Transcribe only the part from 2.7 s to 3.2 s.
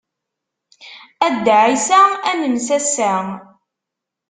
ass-a.